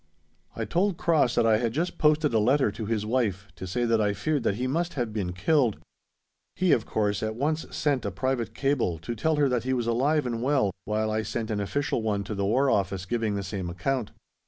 [0.55, 3.85] I told Cross that I had just posted a letter to his wife to say
[3.85, 5.77] that I feared that he must have been killed:
[6.55, 9.85] he, of course, at once sent a private cable to tell her that he was
[9.85, 13.43] alive and well, while I sent an official one to the War Office giving the
[13.43, 14.09] same account.